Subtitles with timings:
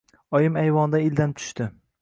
[0.39, 1.73] Oyim ayvondan ildam tushdi.